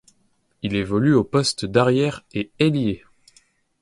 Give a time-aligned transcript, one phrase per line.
[0.63, 3.03] Il évolue au poste d'arrière et Ailier.